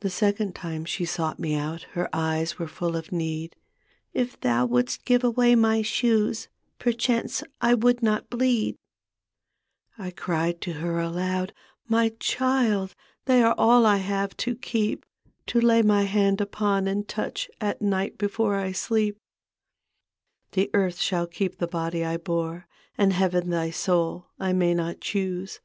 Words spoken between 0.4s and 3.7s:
time she sought me out Her eyes were full of need."